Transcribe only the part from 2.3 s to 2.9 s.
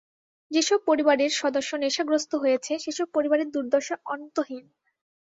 হয়েছে,